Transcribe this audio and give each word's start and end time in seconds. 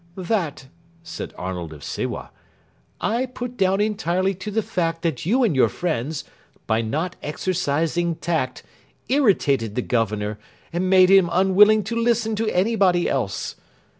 "That," 0.15 0.67
said 1.03 1.31
Arnold 1.37 1.71
of 1.73 1.83
Sewa, 1.83 2.31
"I 2.99 3.27
put 3.27 3.55
down 3.55 3.79
entirely 3.79 4.33
to 4.33 4.49
the 4.49 4.63
fact 4.63 5.03
that 5.03 5.27
you 5.27 5.43
and 5.43 5.55
your 5.55 5.69
friends, 5.69 6.23
by 6.65 6.81
not 6.81 7.15
exercising 7.21 8.15
tact, 8.15 8.63
irritated 9.09 9.75
the 9.75 9.83
Governor, 9.83 10.39
and 10.73 10.89
made 10.89 11.11
him 11.11 11.29
unwilling 11.31 11.83
to 11.83 11.95
listen 11.95 12.35
to 12.37 12.49
anybody 12.49 13.07
else. 13.07 13.57